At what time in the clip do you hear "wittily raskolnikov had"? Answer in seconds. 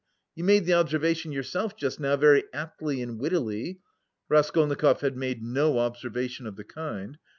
3.19-5.15